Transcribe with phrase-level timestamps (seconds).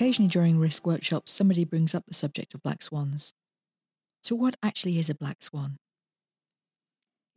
[0.00, 3.34] Occasionally during risk workshops, somebody brings up the subject of black swans.
[4.22, 5.76] So, what actually is a black swan?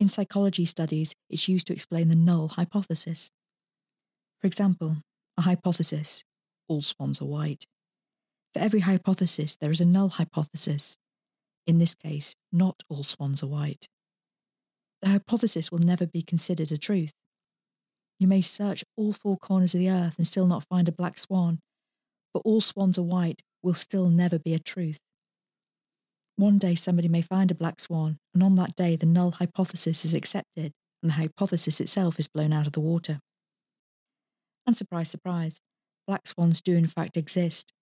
[0.00, 3.30] In psychology studies, it's used to explain the null hypothesis.
[4.40, 4.96] For example,
[5.36, 6.24] a hypothesis
[6.66, 7.66] all swans are white.
[8.54, 10.96] For every hypothesis, there is a null hypothesis.
[11.66, 13.88] In this case, not all swans are white.
[15.02, 17.12] The hypothesis will never be considered a truth.
[18.18, 21.18] You may search all four corners of the earth and still not find a black
[21.18, 21.58] swan,
[22.34, 24.98] but all swans are white will still never be a truth.
[26.36, 30.04] One day somebody may find a black swan, and on that day the null hypothesis
[30.04, 33.20] is accepted and the hypothesis itself is blown out of the water.
[34.66, 35.60] And surprise, surprise,
[36.06, 37.72] black swans do in fact exist.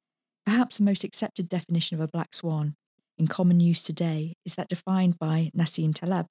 [0.45, 2.75] Perhaps the most accepted definition of a black swan
[3.17, 6.27] in common use today is that defined by Nassim Taleb,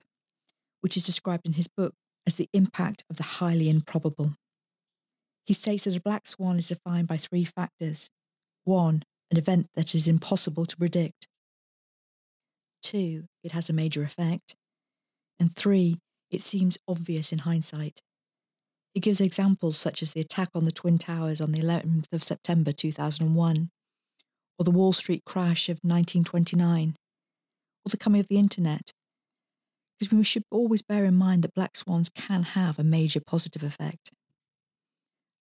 [0.81, 1.95] which is described in his book
[2.27, 4.35] as the impact of the highly improbable.
[5.51, 8.09] He states that a black swan is defined by three factors.
[8.63, 11.27] One, an event that is impossible to predict.
[12.81, 14.55] Two, it has a major effect.
[15.41, 17.99] And three, it seems obvious in hindsight.
[18.93, 22.23] He gives examples such as the attack on the Twin Towers on the 11th of
[22.23, 23.71] September 2001,
[24.57, 26.95] or the Wall Street crash of 1929,
[27.85, 28.91] or the coming of the internet.
[29.99, 33.63] Because we should always bear in mind that black swans can have a major positive
[33.63, 34.11] effect.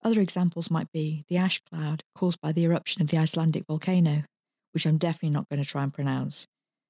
[0.03, 4.23] Other examples might be the ash cloud caused by the eruption of the Icelandic volcano,
[4.73, 6.47] which I'm definitely not going to try and pronounce,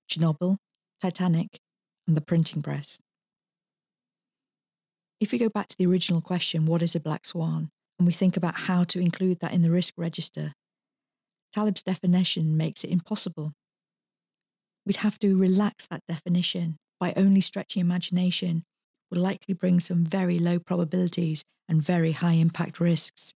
[0.10, 0.58] Chernobyl,
[1.02, 1.60] Titanic,
[2.08, 3.00] and the printing press.
[5.20, 8.14] If we go back to the original question, what is a black swan, and we
[8.14, 10.54] think about how to include that in the risk register,
[11.54, 13.54] Taleb's definition makes it impossible.
[14.86, 18.64] We'd have to relax that definition by only stretching imagination
[19.12, 23.34] would likely bring some very low probabilities and very high impact risks.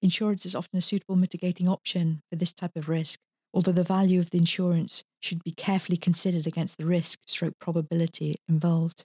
[0.00, 3.18] Insurance is often a suitable mitigating option for this type of risk,
[3.52, 8.36] although the value of the insurance should be carefully considered against the risk stroke probability
[8.48, 9.04] involved.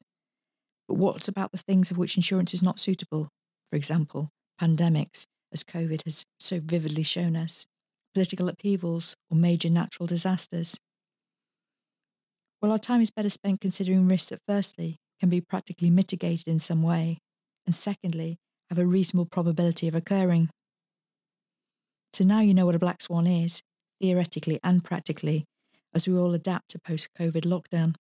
[0.87, 3.29] But what about the things of which insurance is not suitable?
[3.71, 4.29] For example,
[4.61, 7.65] pandemics, as COVID has so vividly shown us,
[8.13, 10.77] political upheavals, or major natural disasters.
[12.61, 16.59] Well, our time is better spent considering risks that, firstly, can be practically mitigated in
[16.59, 17.19] some way,
[17.65, 18.37] and secondly,
[18.69, 20.49] have a reasonable probability of occurring.
[22.13, 23.61] So now you know what a black swan is,
[24.01, 25.45] theoretically and practically,
[25.93, 27.95] as we all adapt to post COVID lockdown.